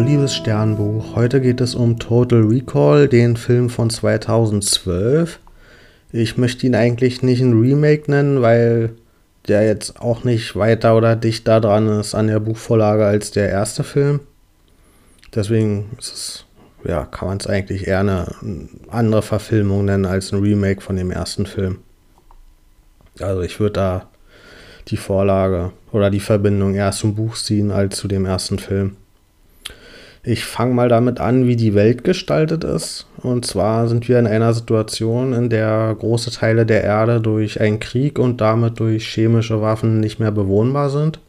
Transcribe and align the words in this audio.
Liebes 0.00 0.34
Sternbuch, 0.34 1.14
heute 1.14 1.42
geht 1.42 1.60
es 1.60 1.74
um 1.74 1.98
Total 1.98 2.40
Recall, 2.40 3.06
den 3.06 3.36
Film 3.36 3.68
von 3.68 3.90
2012. 3.90 5.38
Ich 6.10 6.38
möchte 6.38 6.66
ihn 6.66 6.74
eigentlich 6.74 7.22
nicht 7.22 7.42
ein 7.42 7.60
Remake 7.60 8.10
nennen, 8.10 8.40
weil 8.40 8.92
der 9.46 9.66
jetzt 9.66 10.00
auch 10.00 10.24
nicht 10.24 10.56
weiter 10.56 10.96
oder 10.96 11.16
dichter 11.16 11.60
dran 11.60 11.86
ist 12.00 12.14
an 12.14 12.28
der 12.28 12.40
Buchvorlage 12.40 13.04
als 13.04 13.30
der 13.30 13.50
erste 13.50 13.84
Film. 13.84 14.20
Deswegen 15.34 15.90
ist 15.98 16.14
es, 16.14 16.44
ja, 16.82 17.04
kann 17.04 17.28
man 17.28 17.36
es 17.36 17.46
eigentlich 17.46 17.86
eher 17.86 18.00
eine 18.00 18.34
andere 18.88 19.22
Verfilmung 19.22 19.84
nennen 19.84 20.06
als 20.06 20.32
ein 20.32 20.40
Remake 20.40 20.80
von 20.80 20.96
dem 20.96 21.10
ersten 21.10 21.44
Film. 21.44 21.78
Also 23.20 23.42
ich 23.42 23.60
würde 23.60 23.74
da 23.74 24.08
die 24.88 24.96
Vorlage 24.96 25.72
oder 25.92 26.10
die 26.10 26.20
Verbindung 26.20 26.74
eher 26.74 26.90
zum 26.92 27.14
Buch 27.14 27.36
ziehen 27.36 27.70
als 27.70 27.98
zu 27.98 28.08
dem 28.08 28.24
ersten 28.24 28.58
Film. 28.58 28.96
Ich 30.22 30.44
fange 30.44 30.74
mal 30.74 30.88
damit 30.90 31.18
an, 31.18 31.46
wie 31.46 31.56
die 31.56 31.74
Welt 31.74 32.04
gestaltet 32.04 32.62
ist. 32.62 33.06
Und 33.22 33.46
zwar 33.46 33.88
sind 33.88 34.06
wir 34.08 34.18
in 34.18 34.26
einer 34.26 34.52
Situation, 34.52 35.32
in 35.32 35.48
der 35.48 35.96
große 35.98 36.30
Teile 36.30 36.66
der 36.66 36.84
Erde 36.84 37.20
durch 37.22 37.60
einen 37.60 37.80
Krieg 37.80 38.18
und 38.18 38.40
damit 38.40 38.80
durch 38.80 39.08
chemische 39.08 39.62
Waffen 39.62 40.00
nicht 40.00 40.20
mehr 40.20 40.30
bewohnbar 40.30 40.90
sind. 40.90 41.20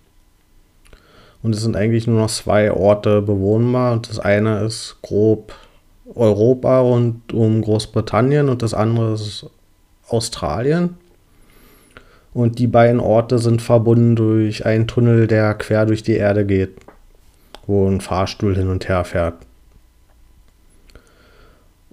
Und 1.41 1.55
es 1.55 1.61
sind 1.61 1.77
eigentlich 1.77 2.05
nur 2.05 2.19
noch 2.19 2.29
zwei 2.29 2.71
Orte 2.71 3.21
bewohnbar. 3.21 3.93
Und 3.93 4.09
das 4.09 4.19
eine 4.19 4.59
ist 4.65 4.97
grob 5.01 5.53
Europa 6.13 6.81
und 6.81 7.33
um 7.33 7.61
Großbritannien 7.61 8.49
und 8.49 8.61
das 8.61 8.73
andere 8.73 9.13
ist 9.13 9.45
Australien. 10.09 10.97
Und 12.33 12.59
die 12.59 12.67
beiden 12.67 12.99
Orte 12.99 13.39
sind 13.39 13.61
verbunden 13.61 14.15
durch 14.15 14.65
einen 14.65 14.87
Tunnel, 14.87 15.27
der 15.27 15.53
quer 15.53 15.85
durch 15.85 16.03
die 16.03 16.15
Erde 16.15 16.45
geht, 16.45 16.71
wo 17.67 17.87
ein 17.87 18.01
Fahrstuhl 18.01 18.55
hin 18.55 18.69
und 18.69 18.87
her 18.87 19.03
fährt. 19.03 19.35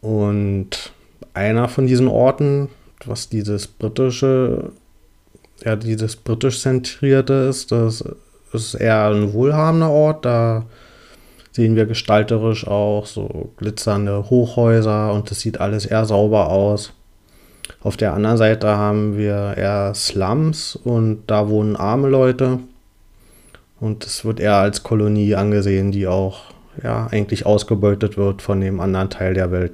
Und 0.00 0.92
einer 1.34 1.68
von 1.68 1.86
diesen 1.86 2.08
Orten, 2.08 2.68
was 3.04 3.28
dieses 3.28 3.66
britische, 3.66 4.72
ja, 5.64 5.76
dieses 5.76 6.16
britisch 6.16 6.60
zentrierte 6.60 7.32
ist, 7.32 7.72
das 7.72 8.04
ist 8.52 8.74
eher 8.74 9.10
ein 9.10 9.32
wohlhabender 9.32 9.90
Ort. 9.90 10.24
Da 10.24 10.66
sehen 11.52 11.76
wir 11.76 11.86
gestalterisch 11.86 12.66
auch 12.66 13.06
so 13.06 13.52
glitzernde 13.56 14.30
Hochhäuser 14.30 15.12
und 15.12 15.30
das 15.30 15.40
sieht 15.40 15.60
alles 15.60 15.86
eher 15.86 16.04
sauber 16.04 16.48
aus. 16.50 16.92
Auf 17.80 17.96
der 17.96 18.14
anderen 18.14 18.36
Seite 18.36 18.68
haben 18.68 19.16
wir 19.16 19.54
eher 19.56 19.94
Slums 19.94 20.76
und 20.76 21.24
da 21.26 21.48
wohnen 21.48 21.76
arme 21.76 22.08
Leute. 22.08 22.60
Und 23.80 24.04
es 24.04 24.24
wird 24.24 24.40
eher 24.40 24.56
als 24.56 24.82
Kolonie 24.82 25.34
angesehen, 25.34 25.92
die 25.92 26.06
auch 26.06 26.44
ja, 26.82 27.06
eigentlich 27.10 27.46
ausgebeutet 27.46 28.16
wird 28.16 28.42
von 28.42 28.60
dem 28.60 28.80
anderen 28.80 29.10
Teil 29.10 29.34
der 29.34 29.50
Welt. 29.50 29.72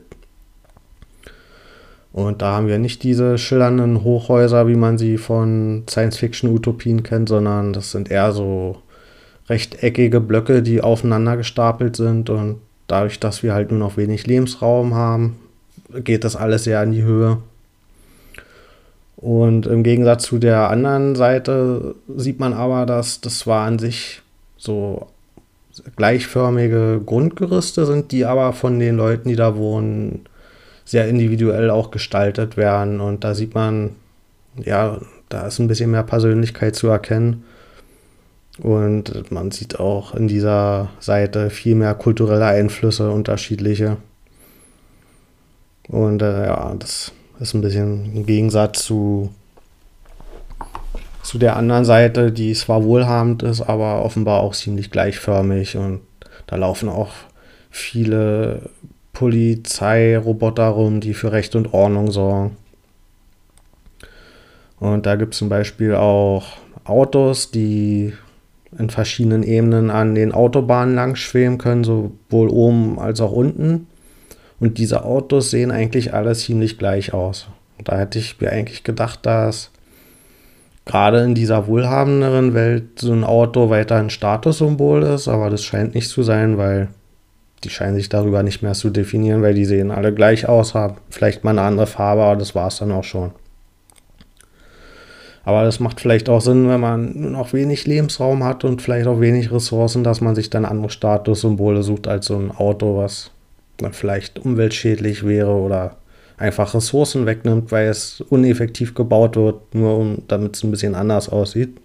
Und 2.13 2.43
da 2.43 2.55
haben 2.55 2.69
wir 2.69 2.79
nicht 2.79 3.03
diese 3.03 3.39
schillernden 3.39 4.05
Hochhäuser, 4.05 4.69
wie 4.69 4.77
man 4.77 4.99
sie 4.99 5.19
von 5.19 5.83
Science-Fiction-Utopien 5.91 7.03
kennt, 7.03 7.29
sondern 7.29 7.73
das 7.73 7.91
sind 7.91 8.09
eher 8.11 8.31
so 8.31 8.77
rechteckige 9.49 10.21
Blöcke, 10.21 10.63
die 10.63 10.81
aufeinander 10.81 11.37
gestapelt 11.37 11.97
sind. 11.97 12.31
Und 12.31 12.61
dadurch, 12.87 13.19
dass 13.19 13.43
wir 13.43 13.53
halt 13.53 13.71
nur 13.71 13.81
noch 13.81 13.97
wenig 13.97 14.29
Lebensraum 14.29 14.95
haben, 14.95 15.37
geht 15.93 16.23
das 16.23 16.37
alles 16.37 16.65
sehr 16.65 16.83
in 16.85 16.93
die 16.93 17.03
Höhe. 17.03 17.39
Und 19.25 19.67
im 19.67 19.83
Gegensatz 19.83 20.25
zu 20.25 20.37
der 20.37 20.69
anderen 20.69 21.15
Seite 21.17 21.95
sieht 22.15 22.41
man 22.41 22.53
aber, 22.53 22.85
dass 22.85 23.23
das 23.23 23.39
zwar 23.39 23.67
an 23.67 23.79
sich 23.79 24.21
so 24.59 25.07
gleichförmige 25.97 27.01
Grundgerüste 27.07 27.87
sind, 27.87 28.13
die 28.13 28.27
aber 28.27 28.53
von 28.53 28.79
den 28.79 28.99
Leuten, 28.99 29.31
die 29.31 29.37
da 29.37 29.57
wohnen, 29.57 30.27
sehr 30.85 31.09
individuell 31.09 31.71
auch 31.71 31.91
gestaltet 31.91 32.59
werden. 32.59 33.01
Und 33.01 33.25
da 33.25 33.35
sieht 33.35 33.55
man, 33.55 33.93
ja, 34.63 34.99
da 35.31 35.47
ist 35.47 35.59
ein 35.59 35.69
bisschen 35.69 35.91
mehr 35.91 36.03
Persönlichkeit 36.03 36.77
zu 36.77 36.89
erkennen. 36.89 37.45
Und 38.59 39.31
man 39.31 39.53
sieht 39.53 39.81
auch 39.81 40.15
in 40.15 40.29
dieser 40.29 40.91
Seite 41.01 41.49
viel 41.49 41.77
mehr 41.77 41.95
kulturelle 41.95 42.45
Einflüsse, 42.45 43.11
unterschiedliche. 43.11 43.97
Und 45.89 46.21
äh, 46.21 46.45
ja, 46.45 46.75
das 46.79 47.13
ist 47.45 47.55
ein 47.55 47.61
bisschen 47.61 48.17
im 48.17 48.27
Gegensatz 48.27 48.85
zu, 48.85 49.31
zu 51.23 51.39
der 51.39 51.57
anderen 51.57 51.85
Seite, 51.85 52.33
die 52.33 52.55
zwar 52.55 52.85
wohlhabend 52.85 53.43
ist, 53.43 53.61
aber 53.61 54.03
offenbar 54.03 54.41
auch 54.41 54.55
ziemlich 54.55 54.91
gleichförmig. 54.91 55.77
Und 55.77 56.01
da 56.47 56.57
laufen 56.57 56.89
auch 56.89 57.13
viele 57.71 58.71
Polizeiroboter 59.13 60.69
rum, 60.69 61.01
die 61.01 61.13
für 61.13 61.33
Recht 61.33 61.55
und 61.55 61.75
Ordnung 61.75 62.11
sorgen. 62.11 62.57
Und 64.81 65.05
da 65.05 65.17
gibt 65.17 65.35
es 65.35 65.39
zum 65.39 65.51
Beispiel 65.51 65.95
auch 65.95 66.57
Autos, 66.85 67.51
die 67.51 68.15
in 68.79 68.89
verschiedenen 68.89 69.43
Ebenen 69.43 69.91
an 69.91 70.15
den 70.15 70.33
Autobahnen 70.33 70.95
lang 70.95 71.15
schweben 71.15 71.59
können, 71.59 71.85
sowohl 71.85 72.49
oben 72.49 72.99
als 72.99 73.21
auch 73.21 73.33
unten. 73.33 73.87
Und 74.61 74.79
diese 74.79 75.05
Autos 75.05 75.51
sehen 75.51 75.71
eigentlich 75.71 76.15
alle 76.15 76.35
ziemlich 76.35 76.79
gleich 76.79 77.13
aus. 77.13 77.49
Und 77.79 77.89
da 77.89 77.99
hätte 77.99 78.19
ich 78.19 78.41
mir 78.41 78.51
eigentlich 78.51 78.85
gedacht, 78.85 79.27
dass 79.27 79.71
gerade 80.85 81.23
in 81.23 81.35
dieser 81.35 81.67
wohlhabenderen 81.67 82.55
Welt 82.55 82.99
so 82.99 83.13
ein 83.13 83.25
Auto 83.25 83.71
weiter 83.71 83.97
ein 83.97 84.11
Statussymbol 84.11 85.03
ist, 85.03 85.29
aber 85.29 85.51
das 85.51 85.65
scheint 85.65 85.95
nicht 85.95 86.09
zu 86.09 86.23
sein, 86.23 86.59
weil 86.59 86.89
die 87.65 87.71
scheinen 87.71 87.97
sich 87.97 88.11
darüber 88.11 88.43
nicht 88.43 88.63
mehr 88.63 88.75
zu 88.75 88.91
definieren, 88.91 89.43
weil 89.43 89.55
die 89.55 89.65
sehen 89.65 89.91
alle 89.91 90.13
gleich 90.13 90.49
aus, 90.49 90.75
haben 90.75 90.97
vielleicht 91.09 91.45
mal 91.45 91.51
eine 91.51 91.63
andere 91.63 91.87
Farbe, 91.87 92.23
aber 92.23 92.37
das 92.37 92.55
war 92.55 92.69
es 92.69 92.77
dann 92.77 92.93
auch 92.93 93.05
schon. 93.05 93.33
Aber 95.47 95.65
das 95.65 95.79
macht 95.81 96.01
vielleicht 96.01 96.29
auch 96.29 96.41
Sinn, 96.41 96.69
wenn 96.69 96.81
man 96.81 97.21
nur 97.21 97.31
noch 97.31 97.53
wenig 97.53 97.87
Lebensraum 97.87 98.45
hat 98.45 98.65
und 98.65 98.81
vielleicht 98.81 99.07
auch 99.07 99.21
wenig 99.21 99.53
Ressourcen, 99.53 100.03
dass 100.03 100.23
man 100.23 100.35
sich 100.35 100.49
dann 100.49 100.65
andere 100.65 100.89
Statussymbole 100.89 101.83
sucht 101.83 102.09
als 102.09 102.27
so 102.27 102.37
ein 102.37 102.51
Auto, 102.51 102.97
was 102.97 103.31
vielleicht 103.93 104.39
umweltschädlich 104.39 105.27
wäre 105.27 105.51
oder 105.51 105.97
einfach 106.37 106.75
Ressourcen 106.75 107.27
wegnimmt, 107.27 107.71
weil 107.73 107.89
es 107.89 108.21
uneffektiv 108.21 108.95
gebaut 108.95 109.37
wird, 109.37 109.75
nur 109.75 109.97
um, 109.97 110.23
damit 110.29 110.57
es 110.57 110.65
ein 110.65 110.71
bisschen 110.71 110.95
anders 110.95 111.29
aussieht. 111.29 111.77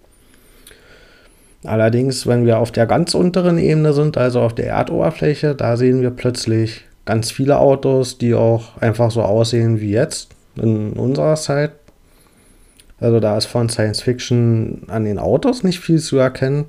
Allerdings, 1.66 2.26
wenn 2.26 2.46
wir 2.46 2.60
auf 2.60 2.72
der 2.72 2.86
ganz 2.86 3.14
unteren 3.14 3.58
Ebene 3.58 3.94
sind, 3.94 4.18
also 4.18 4.42
auf 4.42 4.56
der 4.56 4.68
Erdoberfläche, 4.68 5.56
da 5.56 5.76
sehen 5.76 6.02
wir 6.02 6.12
plötzlich 6.12 6.86
ganz 7.06 7.32
viele 7.32 7.60
Autos, 7.60 8.18
die 8.18 8.34
auch 8.34 8.78
einfach 8.78 9.12
so 9.12 9.22
aussehen 9.22 9.82
wie 9.82 9.92
jetzt 9.92 10.30
in 10.56 10.94
unserer 10.94 11.36
Zeit. 11.36 11.72
Also 13.00 13.20
da 13.20 13.38
ist 13.38 13.46
von 13.46 13.70
Science 13.70 14.02
Fiction 14.02 14.84
an 14.88 15.06
den 15.06 15.20
Autos 15.20 15.64
nicht 15.64 15.80
viel 15.80 16.00
zu 16.00 16.18
erkennen. 16.18 16.66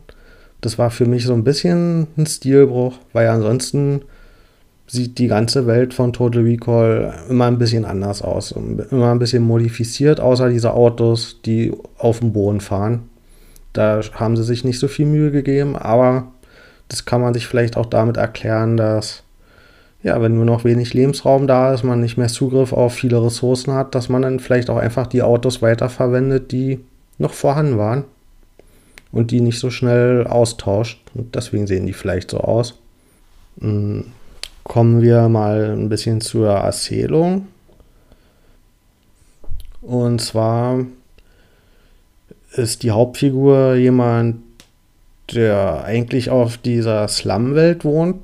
Das 0.60 0.78
war 0.78 0.90
für 0.90 1.06
mich 1.06 1.24
so 1.24 1.34
ein 1.34 1.44
bisschen 1.44 2.06
ein 2.16 2.26
Stilbruch, 2.26 2.94
weil 3.12 3.28
ansonsten 3.28 4.02
sieht 4.90 5.18
die 5.18 5.28
ganze 5.28 5.68
Welt 5.68 5.94
von 5.94 6.12
Total 6.12 6.42
Recall 6.42 7.14
immer 7.28 7.46
ein 7.46 7.58
bisschen 7.58 7.84
anders 7.84 8.22
aus. 8.22 8.52
Immer 8.52 9.12
ein 9.12 9.20
bisschen 9.20 9.44
modifiziert, 9.44 10.18
außer 10.18 10.48
diese 10.48 10.74
Autos, 10.74 11.40
die 11.44 11.72
auf 11.96 12.18
dem 12.18 12.32
Boden 12.32 12.60
fahren. 12.60 13.08
Da 13.72 14.00
haben 14.14 14.36
sie 14.36 14.42
sich 14.42 14.64
nicht 14.64 14.80
so 14.80 14.88
viel 14.88 15.06
Mühe 15.06 15.30
gegeben, 15.30 15.76
aber 15.76 16.32
das 16.88 17.04
kann 17.04 17.20
man 17.20 17.34
sich 17.34 17.46
vielleicht 17.46 17.76
auch 17.76 17.86
damit 17.86 18.16
erklären, 18.16 18.76
dass, 18.76 19.22
ja, 20.02 20.20
wenn 20.20 20.34
nur 20.34 20.44
noch 20.44 20.64
wenig 20.64 20.92
Lebensraum 20.92 21.46
da 21.46 21.72
ist, 21.72 21.84
man 21.84 22.00
nicht 22.00 22.16
mehr 22.16 22.26
Zugriff 22.26 22.72
auf 22.72 22.92
viele 22.92 23.24
Ressourcen 23.24 23.72
hat, 23.74 23.94
dass 23.94 24.08
man 24.08 24.22
dann 24.22 24.40
vielleicht 24.40 24.70
auch 24.70 24.78
einfach 24.78 25.06
die 25.06 25.22
Autos 25.22 25.62
weiterverwendet, 25.62 26.50
die 26.50 26.80
noch 27.18 27.32
vorhanden 27.32 27.78
waren 27.78 28.04
und 29.12 29.30
die 29.30 29.40
nicht 29.40 29.60
so 29.60 29.70
schnell 29.70 30.26
austauscht. 30.26 31.00
Und 31.14 31.36
deswegen 31.36 31.68
sehen 31.68 31.86
die 31.86 31.92
vielleicht 31.92 32.32
so 32.32 32.38
aus. 32.38 32.76
Kommen 34.64 35.02
wir 35.02 35.28
mal 35.28 35.72
ein 35.76 35.88
bisschen 35.88 36.20
zur 36.20 36.50
Erzählung. 36.50 37.48
Und 39.80 40.20
zwar 40.20 40.84
ist 42.52 42.82
die 42.82 42.90
Hauptfigur 42.90 43.74
jemand, 43.74 44.42
der 45.32 45.84
eigentlich 45.84 46.30
auf 46.30 46.58
dieser 46.58 47.08
Slum-Welt 47.08 47.84
wohnt 47.84 48.22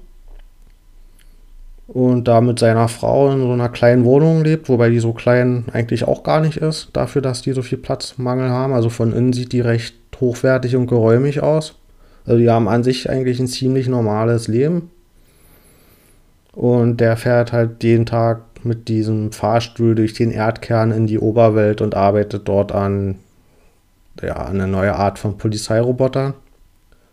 und 1.87 2.27
da 2.27 2.41
mit 2.41 2.59
seiner 2.59 2.89
Frau 2.89 3.31
in 3.31 3.41
so 3.41 3.53
einer 3.53 3.69
kleinen 3.69 4.05
Wohnung 4.05 4.43
lebt, 4.43 4.69
wobei 4.69 4.91
die 4.91 4.99
so 4.99 5.13
klein 5.13 5.67
eigentlich 5.73 6.05
auch 6.05 6.25
gar 6.25 6.41
nicht 6.41 6.57
ist, 6.59 6.91
dafür, 6.93 7.23
dass 7.23 7.43
die 7.43 7.53
so 7.53 7.63
viel 7.63 7.79
Platzmangel 7.79 8.51
haben. 8.51 8.73
Also 8.73 8.91
von 8.91 9.13
innen 9.13 9.33
sieht 9.33 9.53
die 9.53 9.61
recht 9.61 9.95
hochwertig 10.21 10.75
und 10.77 10.89
geräumig 10.89 11.43
aus. 11.43 11.77
Also 12.25 12.39
die 12.39 12.51
haben 12.51 12.69
an 12.69 12.83
sich 12.83 13.09
eigentlich 13.09 13.39
ein 13.39 13.47
ziemlich 13.47 13.87
normales 13.89 14.49
Leben. 14.49 14.91
Und 16.57 17.03
der 17.03 17.19
fährt 17.19 17.53
halt 17.53 17.85
jeden 17.85 18.07
Tag 18.07 18.41
mit 18.65 18.89
diesem 18.89 19.31
Fahrstuhl 19.31 19.95
durch 19.95 20.15
den 20.15 20.31
Erdkern 20.31 20.91
in 20.91 21.07
die 21.07 21.19
Oberwelt 21.19 21.83
und 21.83 21.95
arbeitet 21.95 22.49
dort 22.49 22.73
an 22.73 23.17
ja, 24.23 24.47
eine 24.47 24.67
neue 24.67 24.97
Art 24.97 25.19
von 25.19 25.37
Polizeirobotern. 25.37 26.33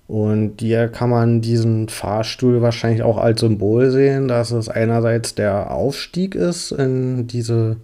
Und 0.08 0.62
hier 0.62 0.88
kann 0.88 1.10
man 1.10 1.42
diesen 1.42 1.90
Fahrstuhl 1.90 2.62
wahrscheinlich 2.62 3.04
auch 3.04 3.18
als 3.18 3.42
Symbol 3.42 3.92
sehen, 3.92 4.30
dass 4.30 4.52
es 4.52 4.70
einerseits 4.70 5.36
der 5.36 5.72
Aufstieg 5.72 6.36
ist 6.36 6.72
in 6.72 7.28
diese, 7.28 7.76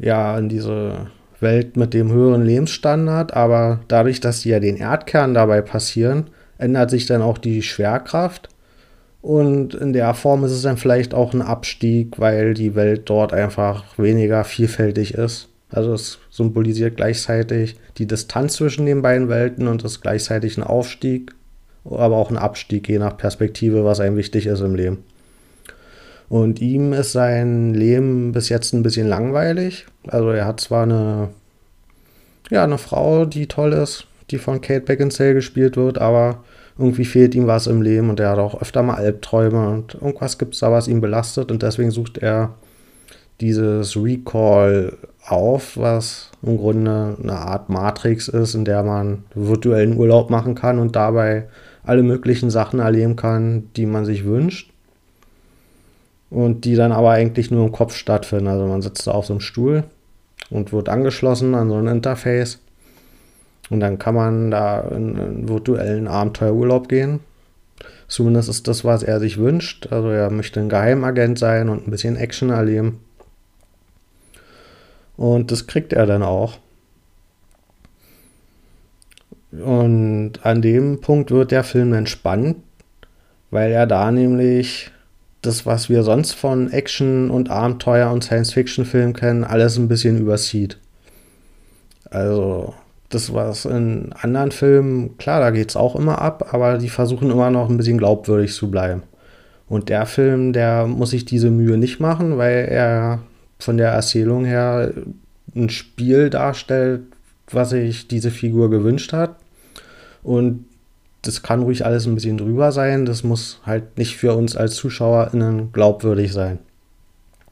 ja, 0.00 0.36
in 0.36 0.48
diese 0.48 1.06
Welt 1.38 1.76
mit 1.76 1.94
dem 1.94 2.10
höheren 2.10 2.44
Lebensstandard, 2.44 3.32
aber 3.34 3.78
dadurch, 3.86 4.18
dass 4.18 4.40
die 4.40 4.48
ja 4.48 4.58
den 4.58 4.76
Erdkern 4.76 5.34
dabei 5.34 5.62
passieren, 5.62 6.30
ändert 6.58 6.90
sich 6.90 7.06
dann 7.06 7.22
auch 7.22 7.38
die 7.38 7.62
Schwerkraft. 7.62 8.48
Und 9.22 9.74
in 9.74 9.92
der 9.92 10.14
Form 10.14 10.44
ist 10.44 10.52
es 10.52 10.62
dann 10.62 10.78
vielleicht 10.78 11.12
auch 11.12 11.34
ein 11.34 11.42
Abstieg, 11.42 12.18
weil 12.18 12.54
die 12.54 12.74
Welt 12.74 13.02
dort 13.04 13.32
einfach 13.32 13.84
weniger 13.98 14.44
vielfältig 14.44 15.14
ist. 15.14 15.48
Also 15.68 15.92
es 15.92 16.18
symbolisiert 16.30 16.96
gleichzeitig 16.96 17.76
die 17.98 18.06
Distanz 18.06 18.54
zwischen 18.54 18.86
den 18.86 19.02
beiden 19.02 19.28
Welten 19.28 19.68
und 19.68 19.84
ist 19.84 20.00
gleichzeitig 20.00 20.56
ein 20.56 20.64
Aufstieg, 20.64 21.32
aber 21.84 22.16
auch 22.16 22.30
ein 22.30 22.38
Abstieg, 22.38 22.88
je 22.88 22.98
nach 22.98 23.16
Perspektive, 23.16 23.84
was 23.84 24.00
einem 24.00 24.16
wichtig 24.16 24.46
ist 24.46 24.60
im 24.60 24.74
Leben. 24.74 25.04
Und 26.28 26.60
ihm 26.60 26.92
ist 26.92 27.12
sein 27.12 27.74
Leben 27.74 28.32
bis 28.32 28.48
jetzt 28.48 28.72
ein 28.72 28.82
bisschen 28.82 29.08
langweilig. 29.08 29.86
Also 30.06 30.30
er 30.30 30.46
hat 30.46 30.60
zwar 30.60 30.84
eine, 30.84 31.28
ja, 32.50 32.64
eine 32.64 32.78
Frau, 32.78 33.26
die 33.26 33.46
toll 33.46 33.72
ist, 33.72 34.06
die 34.30 34.38
von 34.38 34.60
Kate 34.60 34.82
Beckinsale 34.82 35.34
gespielt 35.34 35.76
wird, 35.76 35.98
aber 35.98 36.42
irgendwie 36.78 37.04
fehlt 37.04 37.34
ihm 37.34 37.46
was 37.46 37.66
im 37.66 37.82
Leben 37.82 38.10
und 38.10 38.20
er 38.20 38.30
hat 38.30 38.38
auch 38.38 38.60
öfter 38.60 38.82
mal 38.82 38.94
Albträume 38.94 39.68
und 39.68 39.94
irgendwas 39.94 40.38
gibt 40.38 40.54
es 40.54 40.60
da, 40.60 40.72
was 40.72 40.88
ihn 40.88 41.00
belastet 41.00 41.50
und 41.50 41.62
deswegen 41.62 41.90
sucht 41.90 42.18
er 42.18 42.54
dieses 43.40 43.96
Recall 43.96 44.96
auf, 45.26 45.76
was 45.76 46.30
im 46.42 46.56
Grunde 46.56 47.16
eine 47.22 47.32
Art 47.32 47.68
Matrix 47.68 48.28
ist, 48.28 48.54
in 48.54 48.64
der 48.64 48.82
man 48.82 49.24
virtuellen 49.34 49.96
Urlaub 49.96 50.30
machen 50.30 50.54
kann 50.54 50.78
und 50.78 50.96
dabei 50.96 51.48
alle 51.84 52.02
möglichen 52.02 52.50
Sachen 52.50 52.80
erleben 52.80 53.16
kann, 53.16 53.68
die 53.76 53.86
man 53.86 54.04
sich 54.04 54.24
wünscht. 54.24 54.70
Und 56.30 56.64
die 56.64 56.76
dann 56.76 56.92
aber 56.92 57.10
eigentlich 57.10 57.50
nur 57.50 57.66
im 57.66 57.72
Kopf 57.72 57.94
stattfinden. 57.94 58.46
Also 58.46 58.66
man 58.66 58.82
sitzt 58.82 59.06
da 59.06 59.10
auf 59.10 59.26
so 59.26 59.32
einem 59.32 59.40
Stuhl 59.40 59.82
und 60.48 60.72
wird 60.72 60.88
angeschlossen 60.88 61.56
an 61.56 61.68
so 61.68 61.76
ein 61.76 61.88
Interface. 61.88 62.60
Und 63.70 63.80
dann 63.80 63.98
kann 63.98 64.14
man 64.14 64.50
da 64.50 64.80
in 64.80 65.18
einen 65.18 65.48
virtuellen 65.48 66.08
Abenteuerurlaub 66.08 66.88
gehen. 66.88 67.20
Zumindest 68.08 68.48
ist 68.48 68.66
das, 68.66 68.84
was 68.84 69.02
er 69.04 69.20
sich 69.20 69.38
wünscht. 69.38 69.86
Also 69.90 70.10
er 70.10 70.30
möchte 70.30 70.60
ein 70.60 70.68
Geheimagent 70.68 71.38
sein 71.38 71.68
und 71.68 71.86
ein 71.86 71.90
bisschen 71.90 72.16
Action 72.16 72.50
erleben. 72.50 73.00
Und 75.16 75.52
das 75.52 75.66
kriegt 75.66 75.92
er 75.92 76.06
dann 76.06 76.22
auch. 76.22 76.58
Und 79.52 80.32
an 80.42 80.62
dem 80.62 81.00
Punkt 81.00 81.30
wird 81.30 81.50
der 81.50 81.64
Film 81.64 81.92
entspannt, 81.92 82.56
weil 83.50 83.72
er 83.72 83.86
da 83.86 84.10
nämlich 84.10 84.90
das, 85.42 85.66
was 85.66 85.88
wir 85.88 86.02
sonst 86.02 86.34
von 86.34 86.70
Action 86.70 87.30
und 87.30 87.50
Abenteuer 87.50 88.10
und 88.10 88.22
Science-Fiction-Filmen 88.24 89.14
kennen, 89.14 89.44
alles 89.44 89.76
ein 89.76 89.88
bisschen 89.88 90.18
übersieht. 90.18 90.78
Also, 92.10 92.74
das, 93.10 93.34
was 93.34 93.64
in 93.64 94.12
anderen 94.12 94.52
Filmen, 94.52 95.18
klar, 95.18 95.40
da 95.40 95.50
geht 95.50 95.70
es 95.70 95.76
auch 95.76 95.96
immer 95.96 96.22
ab, 96.22 96.52
aber 96.52 96.78
die 96.78 96.88
versuchen 96.88 97.30
immer 97.30 97.50
noch 97.50 97.68
ein 97.68 97.76
bisschen 97.76 97.98
glaubwürdig 97.98 98.54
zu 98.54 98.70
bleiben. 98.70 99.02
Und 99.68 99.88
der 99.88 100.06
Film, 100.06 100.52
der 100.52 100.86
muss 100.86 101.10
sich 101.10 101.24
diese 101.24 101.50
Mühe 101.50 101.76
nicht 101.76 102.00
machen, 102.00 102.38
weil 102.38 102.66
er 102.70 103.20
von 103.58 103.76
der 103.76 103.90
Erzählung 103.90 104.44
her 104.44 104.92
ein 105.54 105.70
Spiel 105.70 106.30
darstellt, 106.30 107.02
was 107.50 107.70
sich 107.70 108.08
diese 108.08 108.30
Figur 108.30 108.70
gewünscht 108.70 109.12
hat. 109.12 109.36
Und 110.22 110.64
das 111.22 111.42
kann 111.42 111.62
ruhig 111.62 111.84
alles 111.84 112.06
ein 112.06 112.14
bisschen 112.14 112.38
drüber 112.38 112.72
sein. 112.72 113.06
Das 113.06 113.24
muss 113.24 113.60
halt 113.66 113.98
nicht 113.98 114.16
für 114.16 114.34
uns 114.34 114.56
als 114.56 114.76
ZuschauerInnen 114.76 115.72
glaubwürdig 115.72 116.32
sein. 116.32 116.60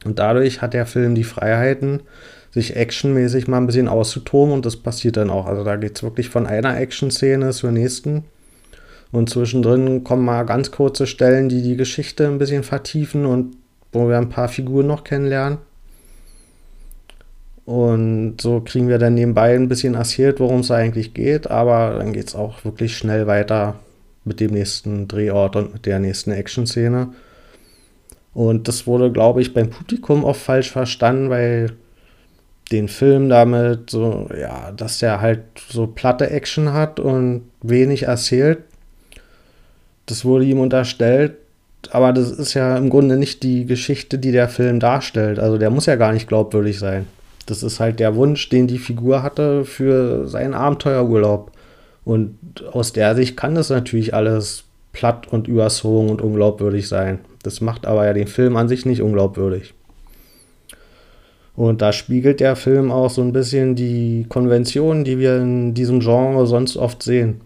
Und 0.05 0.19
dadurch 0.19 0.63
hat 0.63 0.75
der 0.75 0.87
Film 0.87 1.15
die 1.15 1.25
Freiheiten, 1.25 2.01
sich 2.51 2.77
actionmäßig 2.77 3.47
mal 3.47 3.59
ein 3.59 3.67
bisschen 3.67 3.89
auszutoben 3.89 4.53
und 4.53 4.65
das 4.65 4.77
passiert 4.77 5.17
dann 5.17 5.31
auch. 5.31 5.47
Also 5.47 5.65
da 5.65 5.77
geht 5.77 5.97
es 5.97 6.03
wirklich 6.03 6.29
von 6.31 6.47
einer 6.47 6.79
Action-Szene 6.79 7.51
zur 7.51 7.73
nächsten. 7.73 8.25
Und 9.11 9.31
zwischendrin 9.31 10.05
kommen 10.05 10.25
mal 10.25 10.45
ganz 10.45 10.71
kurze 10.71 11.07
Stellen, 11.07 11.49
die 11.49 11.63
die 11.63 11.77
Geschichte 11.77 12.27
ein 12.27 12.39
bisschen 12.39 12.63
vertiefen 12.63 13.27
und 13.27 13.57
wo 13.93 14.09
wir 14.09 14.19
ein 14.19 14.29
paar 14.29 14.49
Figuren 14.49 14.87
noch 14.87 15.05
kennenlernen. 15.05 15.59
Und 17.65 18.41
so 18.41 18.61
kriegen 18.61 18.89
wir 18.89 18.99
dann 18.99 19.15
nebenbei 19.15 19.55
ein 19.55 19.69
bisschen 19.69 19.95
erzählt, 19.95 20.41
worum 20.41 20.61
es 20.61 20.71
eigentlich 20.71 21.13
geht, 21.13 21.51
aber 21.51 21.99
dann 21.99 22.15
geht 22.15 22.29
es 22.29 22.35
auch 22.35 22.65
wirklich 22.65 22.97
schnell 22.97 23.27
weiter 23.27 23.79
mit 24.25 24.41
dem 24.41 24.53
nächsten 24.53 25.07
Drehort 25.07 25.57
und 25.57 25.75
mit 25.75 25.85
der 25.85 25.99
nächsten 25.99 26.31
Action-Szene. 26.31 27.09
Und 28.39 28.69
das 28.69 28.87
wurde, 28.87 29.11
glaube 29.11 29.41
ich, 29.41 29.53
beim 29.53 29.69
Publikum 29.69 30.23
oft 30.23 30.41
falsch 30.41 30.71
verstanden, 30.71 31.29
weil 31.29 31.73
den 32.71 32.87
Film 32.87 33.29
damit 33.29 33.91
so, 33.91 34.29
ja, 34.41 34.71
dass 34.71 35.01
der 35.01 35.21
halt 35.21 35.41
so 35.69 35.89
platte 35.89 36.31
Action 36.31 36.73
hat 36.73 37.01
und 37.01 37.43
wenig 37.63 38.05
erzählt. 38.05 38.59
Das 40.07 40.25
wurde 40.25 40.45
ihm 40.45 40.61
unterstellt, 40.61 41.35
aber 41.91 42.13
das 42.13 42.31
ist 42.31 42.55
ja 42.55 42.77
im 42.77 42.91
Grunde 42.91 43.17
nicht 43.17 43.43
die 43.43 43.67
Geschichte, 43.67 44.21
die 44.21 44.31
der 44.31 44.49
Film 44.49 44.79
darstellt. 44.79 45.41
Also 45.41 45.59
der 45.59 45.71
muss 45.71 45.87
ja 45.87 45.97
gar 45.97 46.13
nicht 46.13 46.29
glaubwürdig 46.29 46.79
sein. 46.79 47.07
Das 47.47 47.65
ist 47.65 47.81
halt 47.81 47.99
der 47.99 48.15
Wunsch, 48.15 48.49
den 48.51 48.69
die 48.69 48.79
Figur 48.79 49.25
hatte 49.25 49.65
für 49.65 50.29
seinen 50.29 50.55
Abenteuerurlaub. 50.55 51.51
Und 52.05 52.39
aus 52.71 52.93
der 52.93 53.17
Sicht 53.17 53.37
kann 53.37 53.57
das 53.57 53.71
natürlich 53.71 54.15
alles 54.15 54.63
platt 54.93 55.27
und 55.29 55.49
überzogen 55.49 56.09
und 56.09 56.23
unglaubwürdig 56.23 56.87
sein. 56.87 57.19
Das 57.43 57.61
macht 57.61 57.87
aber 57.87 58.05
ja 58.05 58.13
den 58.13 58.27
Film 58.27 58.57
an 58.57 58.69
sich 58.69 58.87
nicht 58.87 59.03
unglaubwürdig. 59.03 59.75
Und 61.57 61.83
da 61.83 61.93
spiegelt 61.93 62.41
der 62.41 62.55
Film 62.55 62.93
auch 62.93 63.11
so 63.11 63.21
ein 63.21 63.33
bisschen 63.33 63.75
die 63.75 64.27
Konventionen, 64.29 65.05
die 65.05 65.19
wir 65.19 65.39
in 65.39 65.75
diesem 65.75 66.01
Genre 66.01 66.47
sonst 66.47 66.77
oft 66.77 67.03
sehen. 67.03 67.41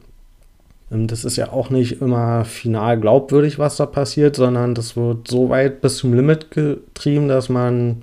Das 0.90 1.24
ist 1.24 1.36
ja 1.36 1.50
auch 1.50 1.70
nicht 1.70 2.02
immer 2.02 2.44
final 2.44 3.00
glaubwürdig, 3.00 3.58
was 3.58 3.78
da 3.78 3.86
passiert, 3.86 4.36
sondern 4.36 4.74
das 4.74 4.94
wird 4.94 5.28
so 5.28 5.48
weit 5.48 5.80
bis 5.80 5.96
zum 5.96 6.12
Limit 6.12 6.50
getrieben, 6.50 7.28
dass 7.28 7.48
man 7.48 8.02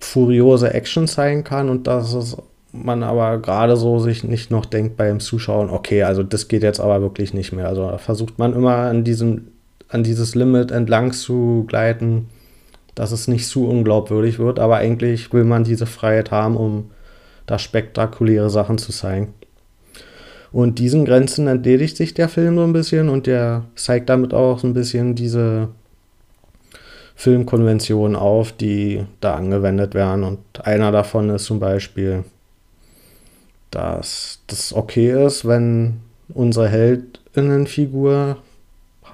furiose 0.00 0.74
Action 0.74 1.06
zeigen 1.06 1.44
kann 1.44 1.68
und 1.68 1.86
dass 1.86 2.14
es 2.14 2.36
man 2.72 3.02
aber 3.02 3.38
gerade 3.38 3.76
so 3.76 3.98
sich 3.98 4.24
nicht 4.24 4.50
noch 4.50 4.66
denkt 4.66 4.96
beim 4.96 5.20
Zuschauen, 5.20 5.70
okay, 5.70 6.02
also 6.02 6.22
das 6.22 6.48
geht 6.48 6.62
jetzt 6.62 6.80
aber 6.80 7.00
wirklich 7.00 7.32
nicht 7.32 7.52
mehr. 7.52 7.68
Also 7.68 7.96
versucht 7.98 8.38
man 8.38 8.52
immer 8.52 8.76
an 8.76 9.04
diesem, 9.04 9.48
an 9.88 10.02
dieses 10.02 10.34
Limit 10.34 10.70
entlang 10.70 11.12
zu 11.12 11.64
gleiten, 11.68 12.28
dass 12.94 13.12
es 13.12 13.28
nicht 13.28 13.46
zu 13.46 13.68
unglaubwürdig 13.68 14.38
wird, 14.38 14.58
aber 14.58 14.76
eigentlich 14.76 15.32
will 15.32 15.44
man 15.44 15.64
diese 15.64 15.86
Freiheit 15.86 16.30
haben, 16.30 16.56
um 16.56 16.90
da 17.46 17.58
spektakuläre 17.58 18.50
Sachen 18.50 18.78
zu 18.78 18.92
zeigen. 18.92 19.34
Und 20.50 20.78
diesen 20.78 21.04
Grenzen 21.04 21.46
entledigt 21.48 21.96
sich 21.96 22.14
der 22.14 22.28
Film 22.28 22.56
so 22.56 22.64
ein 22.64 22.72
bisschen 22.72 23.08
und 23.08 23.26
der 23.26 23.64
zeigt 23.74 24.08
damit 24.08 24.32
auch 24.32 24.58
so 24.58 24.66
ein 24.66 24.74
bisschen 24.74 25.14
diese 25.14 25.68
Filmkonventionen 27.14 28.16
auf, 28.16 28.52
die 28.52 29.04
da 29.20 29.34
angewendet 29.34 29.94
werden. 29.94 30.24
Und 30.24 30.38
einer 30.64 30.92
davon 30.92 31.30
ist 31.30 31.44
zum 31.44 31.60
Beispiel, 31.60 32.24
dass 33.70 34.40
das 34.46 34.72
okay 34.72 35.26
ist, 35.26 35.46
wenn 35.46 36.00
unsere 36.28 36.68
Heldinnenfigur 36.68 38.38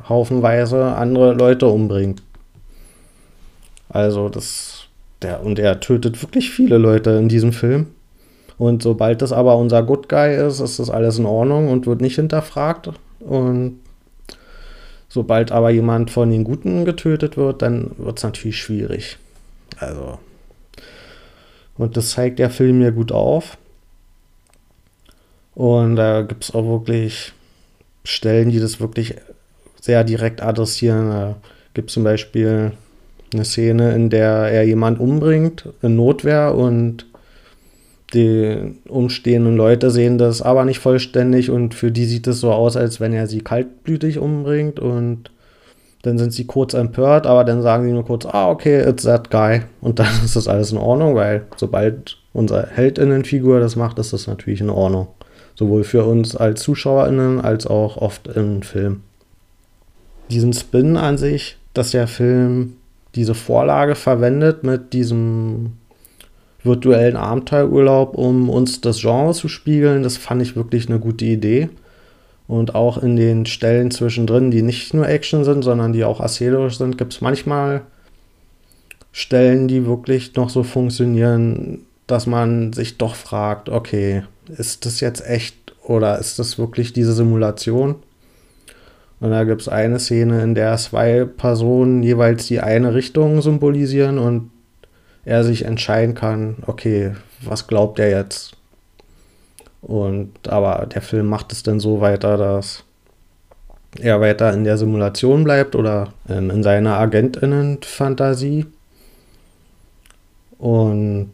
haufenweise 0.09 0.95
andere 0.95 1.35
Leute 1.35 1.67
umbringt. 1.67 2.23
Also 3.89 4.29
das, 4.29 4.85
der, 5.21 5.43
und 5.43 5.59
er 5.59 5.81
tötet 5.81 6.21
wirklich 6.23 6.51
viele 6.51 6.79
Leute 6.79 7.11
in 7.11 7.29
diesem 7.29 7.53
Film. 7.53 7.89
Und 8.59 8.83
sobald 8.83 9.23
das 9.23 9.33
aber 9.33 9.57
unser 9.57 9.83
Good 9.83 10.09
Guy 10.09 10.37
ist, 10.37 10.61
ist 10.61 10.79
das 10.79 10.91
alles 10.91 11.19
in 11.19 11.27
Ordnung 11.27 11.71
und 11.71 11.87
wird 11.87 12.01
nicht 12.01 12.17
hinterfragt. 12.17 12.91
Und 13.21 13.79
Sobald 15.13 15.53
aber 15.53 15.69
jemand 15.69 16.11
von 16.11 16.31
den 16.31 16.43
Guten 16.43 16.87
getötet 16.87 17.37
wird, 17.37 17.61
dann 17.61 17.91
wird 17.99 18.17
es 18.17 18.25
natürlich 18.25 18.59
schwierig. 18.59 19.19
Also. 19.77 20.19
Und 21.77 21.99
das 21.99 22.13
zeigt 22.13 22.39
der 22.39 22.49
Film 22.49 22.79
mir 22.79 22.93
gut 22.93 23.13
auf. 23.13 23.59
Und 25.55 25.97
da 25.97 26.23
gibt 26.23 26.45
es 26.45 26.55
auch 26.55 26.65
wirklich 26.65 27.35
Stellen, 28.05 28.49
die 28.49 28.59
das 28.59 28.81
wirklich 28.81 29.17
sehr 29.83 30.05
direkt 30.05 30.43
adressieren. 30.43 31.11
Da 31.11 31.37
gibt 31.75 31.91
es 31.91 31.95
zum 31.95 32.05
Beispiel 32.05 32.73
eine 33.35 33.45
Szene, 33.45 33.95
in 33.95 34.09
der 34.09 34.49
er 34.51 34.63
jemand 34.63 35.01
umbringt 35.01 35.69
in 35.83 35.97
Notwehr 35.97 36.55
und 36.55 37.07
die 38.15 38.75
umstehenden 38.89 39.57
Leute 39.57 39.91
sehen 39.91 40.19
das 40.19 40.43
aber 40.43 40.65
nicht 40.65 40.79
vollständig 40.79 41.51
und 41.51 41.75
für 41.75 41.91
die 41.91 42.05
sieht 42.05 42.27
es 42.27 42.41
so 42.41 42.53
aus, 42.53 42.77
als 42.77 43.01
wenn 43.01 43.13
er 43.13 43.27
sie 43.27 43.41
kaltblütig 43.41 44.19
umbringt 44.19 44.79
und 44.79 45.31
dann 46.03 46.19
sind 46.19 46.33
sie 46.33 46.45
kurz 46.45 46.75
empört, 46.75 47.27
aber 47.27 47.45
dann 47.45 47.63
sagen 47.63 47.85
sie 47.85 47.93
nur 47.93 48.05
kurz, 48.05 48.27
ah, 48.27 48.51
okay, 48.51 48.87
it's 48.87 49.05
that 49.05 49.31
guy. 49.31 49.63
Und 49.81 49.99
dann 49.99 50.09
ist 50.25 50.37
das 50.37 50.49
alles 50.49 50.73
in 50.73 50.79
Ordnung, 50.79 51.15
weil 51.15 51.47
sobald 51.57 52.19
unsere 52.33 52.67
Heldinnenfigur 52.67 53.61
das 53.61 53.77
macht, 53.77 53.99
ist 53.99 54.13
das 54.13 54.27
natürlich 54.27 54.61
in 54.61 54.71
Ordnung. 54.71 55.09
Sowohl 55.55 55.85
für 55.85 56.05
uns 56.05 56.37
als 56.37 56.63
ZuschauerInnen 56.63 57.41
als 57.41 57.67
auch 57.67 57.97
oft 57.97 58.27
im 58.29 58.63
Film. 58.63 59.03
Diesen 60.33 60.55
Spin 60.55 60.97
an 60.97 61.19
sich, 61.19 61.59
dass 61.75 61.91
der 61.91 62.07
Film 62.09 62.75
diese 63.15 63.35
Vorlage 63.35 63.95
verwendet 63.95 64.65
mit 64.65 64.95
diesem 64.95 65.73
virtuellen 66.63 67.17
Abenteuerurlaub, 67.17 68.17
um 68.17 68.49
uns 68.49 68.81
das 68.81 69.01
Genre 69.01 69.35
zu 69.35 69.49
spiegeln, 69.49 70.03
das 70.03 70.17
fand 70.17 70.41
ich 70.41 70.57
wirklich 70.57 70.89
eine 70.89 71.01
gute 71.01 71.27
Idee. 71.27 71.69
Und 72.49 72.75
auch 72.75 72.99
in 72.99 73.17
den 73.17 73.47
Stellen 73.47 73.91
zwischendrin, 73.91 74.51
die 74.51 74.63
nicht 74.63 74.95
nur 74.95 75.09
Action 75.09 75.45
sind, 75.45 75.63
sondern 75.63 75.93
die 75.93 76.05
auch 76.05 76.21
erzählerisch 76.21 76.79
sind, 76.79 76.97
gibt 76.99 77.13
es 77.13 77.21
manchmal 77.21 77.83
Stellen, 79.13 79.69
die 79.69 79.85
wirklich 79.85 80.35
noch 80.37 80.49
so 80.49 80.63
funktionieren, 80.63 81.81
dass 82.07 82.27
man 82.27 82.73
sich 82.73 82.97
doch 82.97 83.15
fragt, 83.15 83.69
okay, 83.69 84.23
ist 84.49 84.87
das 84.87 85.01
jetzt 85.01 85.27
echt 85.27 85.75
oder 85.85 86.19
ist 86.19 86.39
das 86.39 86.59
wirklich 86.59 86.93
diese 86.93 87.13
Simulation? 87.13 87.97
Und 89.23 89.31
da 89.31 89.45
gibt 89.45 89.61
es 89.61 89.69
eine 89.69 90.01
Szene, 90.01 90.43
in 90.43 90.57
der 90.57 90.77
zwei 90.79 91.25
Personen 91.25 92.03
jeweils 92.03 92.49
die 92.49 92.59
eine 92.59 92.93
Richtung 92.93 93.41
symbolisieren 93.41 94.19
und 94.19 94.51
er 95.25 95.45
sich 95.45 95.65
entscheiden 95.65 96.17
kann, 96.17 96.57
okay, 96.67 97.13
was 97.41 97.69
glaubt 97.69 98.01
er 98.01 98.11
jetzt? 98.11 98.57
Und 99.81 100.49
aber 100.49 100.87
der 100.87 101.03
Film 101.03 101.27
macht 101.27 101.53
es 101.53 101.63
dann 101.63 101.79
so 101.79 102.01
weiter, 102.01 102.37
dass 102.37 102.83
er 104.01 104.21
weiter 104.21 104.53
in 104.53 104.65
der 104.65 104.77
Simulation 104.77 105.45
bleibt 105.45 105.77
oder 105.77 106.09
in, 106.29 106.51
in 106.51 106.65
seiner 106.65 106.99
Agentinnen-Fantasie. 106.99 108.67
Und 110.59 111.31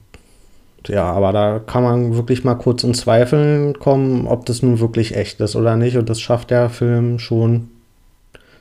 ja, 0.86 1.10
aber 1.10 1.32
da 1.32 1.58
kann 1.58 1.84
man 1.84 2.16
wirklich 2.16 2.44
mal 2.44 2.56
kurz 2.56 2.84
in 2.84 2.92
Zweifeln 2.92 3.78
kommen, 3.78 4.26
ob 4.26 4.44
das 4.44 4.62
nun 4.62 4.78
wirklich 4.78 5.16
echt 5.16 5.40
ist 5.40 5.56
oder 5.56 5.76
nicht. 5.76 5.96
Und 5.96 6.10
das 6.10 6.20
schafft 6.20 6.50
der 6.50 6.68
Film 6.68 7.18
schon, 7.18 7.70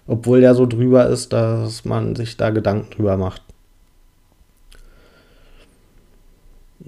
obwohl 0.08 0.42
der 0.42 0.56
so 0.56 0.66
drüber 0.66 1.08
ist, 1.08 1.34
dass 1.34 1.86
man 1.86 2.16
sich 2.16 2.38
da 2.38 2.50
Gedanken 2.50 2.92
drüber 2.92 3.18
macht. 3.18 3.42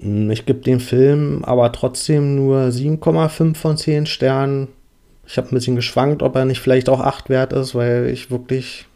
Hm, 0.00 0.30
ich 0.30 0.46
gebe 0.46 0.60
dem 0.60 0.80
Film 0.80 1.44
aber 1.44 1.70
trotzdem 1.72 2.36
nur 2.36 2.64
7,5 2.64 3.54
von 3.54 3.76
10 3.76 4.06
Sternen. 4.06 4.68
Ich 5.26 5.36
habe 5.36 5.48
ein 5.48 5.54
bisschen 5.54 5.76
geschwankt, 5.76 6.22
ob 6.22 6.34
er 6.34 6.44
nicht 6.44 6.60
vielleicht 6.60 6.88
auch 6.88 7.00
8 7.00 7.28
wert 7.28 7.52
ist, 7.52 7.74
weil 7.74 8.08
ich 8.08 8.30
wirklich 8.30 8.86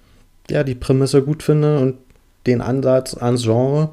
ja, 0.50 0.64
die 0.64 0.74
Prämisse 0.74 1.22
gut 1.22 1.42
finde 1.42 1.78
und 1.78 1.96
den 2.46 2.60
Ansatz 2.60 3.14
ans 3.14 3.42
Genre. 3.42 3.90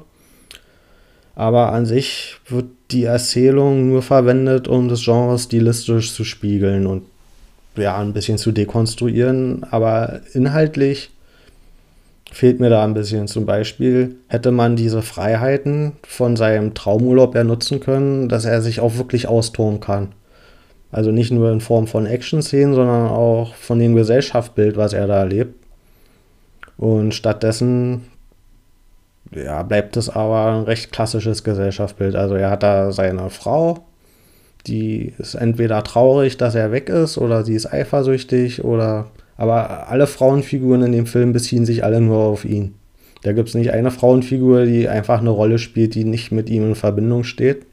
Aber 1.34 1.72
an 1.72 1.86
sich 1.86 2.36
wird 2.48 2.66
die 2.90 3.04
Erzählung 3.04 3.88
nur 3.88 4.02
verwendet, 4.02 4.68
um 4.68 4.88
das 4.88 5.02
Genre 5.02 5.38
stilistisch 5.38 6.12
zu 6.12 6.24
spiegeln 6.24 6.86
und 6.86 7.04
ja, 7.76 7.98
ein 7.98 8.12
bisschen 8.12 8.38
zu 8.38 8.52
dekonstruieren. 8.52 9.64
Aber 9.70 10.20
inhaltlich 10.32 11.10
fehlt 12.30 12.60
mir 12.60 12.70
da 12.70 12.84
ein 12.84 12.94
bisschen. 12.94 13.28
Zum 13.28 13.46
Beispiel 13.46 14.16
hätte 14.28 14.52
man 14.52 14.76
diese 14.76 15.02
Freiheiten 15.02 15.92
von 16.02 16.36
seinem 16.36 16.74
Traumurlaub 16.74 17.34
ja 17.34 17.44
nutzen 17.44 17.80
können, 17.80 18.28
dass 18.28 18.44
er 18.44 18.62
sich 18.62 18.80
auch 18.80 18.96
wirklich 18.96 19.28
austoben 19.28 19.80
kann. 19.80 20.12
Also 20.90 21.10
nicht 21.10 21.30
nur 21.30 21.50
in 21.50 21.60
Form 21.60 21.86
von 21.86 22.06
Action-Szenen, 22.06 22.74
sondern 22.74 23.08
auch 23.08 23.54
von 23.54 23.78
dem 23.78 23.94
Gesellschaftsbild, 23.94 24.76
was 24.76 24.92
er 24.92 25.06
da 25.06 25.20
erlebt. 25.20 25.54
Und 26.76 27.14
stattdessen 27.14 28.02
ja, 29.34 29.62
bleibt 29.62 29.96
es 29.96 30.10
aber 30.10 30.52
ein 30.52 30.64
recht 30.64 30.92
klassisches 30.92 31.44
Gesellschaftsbild. 31.44 32.14
Also 32.16 32.34
er 32.34 32.50
hat 32.50 32.62
da 32.62 32.92
seine 32.92 33.30
Frau, 33.30 33.84
die 34.66 35.12
ist 35.18 35.34
entweder 35.34 35.82
traurig, 35.84 36.36
dass 36.36 36.54
er 36.54 36.72
weg 36.72 36.88
ist, 36.88 37.18
oder 37.18 37.44
sie 37.44 37.54
ist 37.54 37.72
eifersüchtig, 37.72 38.64
oder 38.64 39.06
aber 39.36 39.88
alle 39.88 40.06
Frauenfiguren 40.06 40.82
in 40.82 40.92
dem 40.92 41.06
Film 41.06 41.32
beziehen 41.32 41.66
sich 41.66 41.84
alle 41.84 42.00
nur 42.00 42.18
auf 42.18 42.44
ihn. 42.44 42.74
Da 43.22 43.32
gibt 43.32 43.48
es 43.48 43.54
nicht 43.54 43.72
eine 43.72 43.90
Frauenfigur, 43.90 44.64
die 44.64 44.88
einfach 44.88 45.20
eine 45.20 45.30
Rolle 45.30 45.58
spielt, 45.58 45.94
die 45.94 46.04
nicht 46.04 46.32
mit 46.32 46.50
ihm 46.50 46.64
in 46.64 46.74
Verbindung 46.74 47.24
steht. 47.24 47.66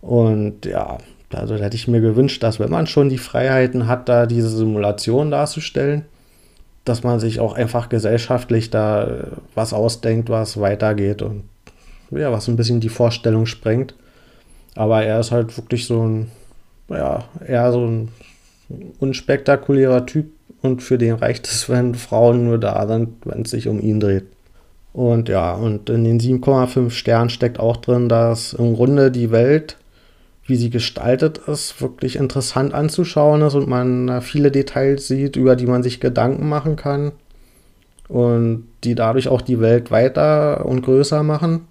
Und 0.00 0.66
ja, 0.66 0.98
also 1.32 1.56
hätte 1.56 1.76
ich 1.76 1.88
mir 1.88 2.00
gewünscht, 2.00 2.42
dass 2.42 2.58
wenn 2.58 2.70
man 2.70 2.86
schon 2.86 3.08
die 3.08 3.18
Freiheiten 3.18 3.86
hat, 3.86 4.08
da 4.08 4.26
diese 4.26 4.48
Simulation 4.48 5.30
darzustellen, 5.30 6.04
dass 6.84 7.02
man 7.02 7.20
sich 7.20 7.40
auch 7.40 7.54
einfach 7.54 7.88
gesellschaftlich 7.88 8.70
da 8.70 9.26
was 9.54 9.72
ausdenkt, 9.72 10.30
was 10.30 10.60
weitergeht 10.60 11.22
und 11.22 11.44
ja, 12.10 12.32
was 12.32 12.48
ein 12.48 12.56
bisschen 12.56 12.80
die 12.80 12.88
Vorstellung 12.88 13.46
sprengt. 13.46 13.94
Aber 14.74 15.02
er 15.02 15.20
ist 15.20 15.32
halt 15.32 15.56
wirklich 15.56 15.86
so 15.86 16.02
ein, 16.06 16.30
ja, 16.88 17.24
eher 17.46 17.72
so 17.72 17.84
ein 17.84 18.08
unspektakulärer 18.98 20.06
Typ 20.06 20.30
und 20.62 20.82
für 20.82 20.98
den 20.98 21.14
reicht 21.14 21.46
es, 21.46 21.68
wenn 21.68 21.94
Frauen 21.94 22.44
nur 22.44 22.58
da 22.58 22.86
sind, 22.86 23.14
wenn 23.24 23.42
es 23.42 23.50
sich 23.50 23.68
um 23.68 23.80
ihn 23.80 24.00
dreht. 24.00 24.26
Und 24.92 25.28
ja, 25.28 25.52
und 25.52 25.88
in 25.88 26.04
den 26.04 26.18
7,5 26.18 26.90
Sternen 26.90 27.30
steckt 27.30 27.60
auch 27.60 27.76
drin, 27.76 28.08
dass 28.08 28.54
im 28.54 28.74
Grunde 28.74 29.12
die 29.12 29.30
Welt, 29.30 29.76
wie 30.46 30.56
sie 30.56 30.70
gestaltet 30.70 31.38
ist, 31.46 31.80
wirklich 31.80 32.16
interessant 32.16 32.74
anzuschauen 32.74 33.42
ist 33.42 33.54
und 33.54 33.68
man 33.68 34.20
viele 34.20 34.50
Details 34.50 35.06
sieht, 35.06 35.36
über 35.36 35.54
die 35.54 35.66
man 35.66 35.84
sich 35.84 36.00
Gedanken 36.00 36.48
machen 36.48 36.74
kann 36.74 37.12
und 38.08 38.66
die 38.82 38.96
dadurch 38.96 39.28
auch 39.28 39.40
die 39.40 39.60
Welt 39.60 39.92
weiter 39.92 40.66
und 40.66 40.82
größer 40.82 41.22
machen. 41.22 41.68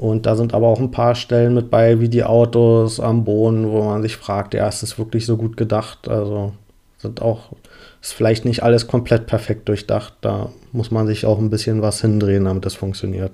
Und 0.00 0.24
da 0.24 0.34
sind 0.34 0.54
aber 0.54 0.68
auch 0.68 0.80
ein 0.80 0.90
paar 0.90 1.14
Stellen 1.14 1.52
mit 1.52 1.70
bei, 1.70 2.00
wie 2.00 2.08
die 2.08 2.24
Autos 2.24 3.00
am 3.00 3.24
Boden, 3.24 3.70
wo 3.70 3.82
man 3.82 4.00
sich 4.00 4.16
fragt, 4.16 4.54
ja, 4.54 4.66
ist 4.66 4.82
das 4.82 4.98
wirklich 4.98 5.26
so 5.26 5.36
gut 5.36 5.58
gedacht? 5.58 6.08
Also 6.08 6.54
sind 6.96 7.20
auch, 7.20 7.52
ist 8.00 8.14
vielleicht 8.14 8.46
nicht 8.46 8.62
alles 8.62 8.86
komplett 8.86 9.26
perfekt 9.26 9.68
durchdacht. 9.68 10.14
Da 10.22 10.52
muss 10.72 10.90
man 10.90 11.06
sich 11.06 11.26
auch 11.26 11.38
ein 11.38 11.50
bisschen 11.50 11.82
was 11.82 12.00
hindrehen, 12.00 12.46
damit 12.46 12.64
das 12.64 12.76
funktioniert. 12.76 13.32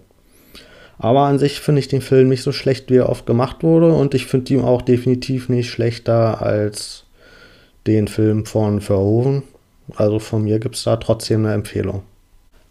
Aber 0.99 1.21
an 1.21 1.39
sich 1.39 1.61
finde 1.61 1.79
ich 1.79 1.87
den 1.87 2.01
Film 2.01 2.29
nicht 2.29 2.43
so 2.43 2.51
schlecht, 2.51 2.91
wie 2.91 2.97
er 2.97 3.11
oft 3.11 3.27
gemacht 3.27 3.63
wurde. 3.63 3.95
Und 3.95 4.15
ich 4.15 4.27
finde 4.27 4.55
ihn 4.55 4.63
auch 4.63 4.83
definitiv 4.83 5.49
nicht 5.49 5.71
schlechter 5.71 6.43
als 6.43 7.05
den 7.87 8.09
Film 8.09 8.45
von 8.45 8.81
Verhoeven. 8.81 9.45
Also 9.95 10.19
von 10.19 10.43
mir 10.43 10.59
gibt 10.59 10.75
es 10.75 10.83
da 10.83 10.97
trotzdem 10.97 11.45
eine 11.45 11.55
Empfehlung. 11.55 12.03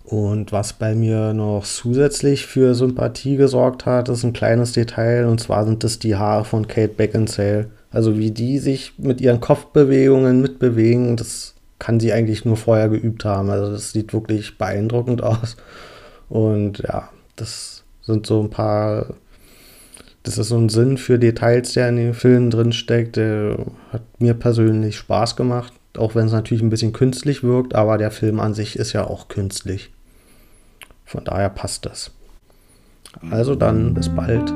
Und 0.06 0.52
was 0.52 0.74
bei 0.74 0.94
mir 0.94 1.34
noch 1.34 1.64
zusätzlich 1.66 2.46
für 2.46 2.76
Sympathie 2.76 3.38
gesorgt 3.38 3.88
hat, 3.88 4.08
ist 4.08 4.24
ein 4.24 4.34
kleines 4.34 4.74
Detail, 4.74 5.26
und 5.26 5.40
zwar 5.40 5.66
sind 5.66 5.84
es 5.84 5.98
die 5.98 6.16
Haare 6.16 6.46
von 6.46 6.68
Kate 6.68 6.94
Beckinsale. 6.94 7.72
Also 7.90 8.18
wie 8.18 8.30
die 8.30 8.60
sich 8.60 8.94
mit 9.00 9.20
ihren 9.20 9.40
Kopfbewegungen 9.40 10.42
mitbewegen, 10.42 11.18
das 11.18 11.56
kann 11.80 12.00
sie 12.00 12.14
eigentlich 12.14 12.46
nur 12.46 12.56
vorher 12.56 12.90
geübt 12.90 13.26
haben. 13.26 13.50
Also 13.50 13.72
das 13.72 13.94
sieht 13.94 14.14
wirklich 14.14 14.60
beeindruckend 14.60 15.24
aus. 15.24 15.58
Und 16.30 16.80
ja, 16.80 17.10
das 17.36 17.84
sind 18.02 18.28
so 18.28 18.42
ein 18.44 18.52
paar, 18.52 19.16
das 20.22 20.38
ist 20.38 20.50
so 20.50 20.58
ein 20.58 20.70
Sinn 20.70 20.98
für 20.98 21.18
Details, 21.18 21.74
der 21.74 21.90
in 21.90 21.96
den 21.96 22.14
Filmen 22.14 22.52
drin 22.52 22.74
steckt. 22.74 23.16
Der 23.16 23.58
hat 23.92 24.04
mir 24.20 24.36
persönlich 24.36 24.98
Spaß 24.98 25.36
gemacht, 25.36 25.74
auch 25.98 26.14
wenn 26.14 26.28
es 26.28 26.32
natürlich 26.32 26.62
ein 26.62 26.70
bisschen 26.70 26.94
künstlich 26.94 27.44
wirkt, 27.44 27.74
aber 27.74 27.98
der 27.98 28.12
Film 28.12 28.40
an 28.40 28.54
sich 28.54 28.78
ist 28.78 28.94
ja 28.94 29.08
auch 29.08 29.30
künstlich. 29.30 29.95
Von 31.06 31.24
daher 31.24 31.50
passt 31.50 31.86
das. 31.86 32.12
Also 33.32 33.56
dann 33.56 33.94
bis 33.94 34.10
bald. 34.14 34.52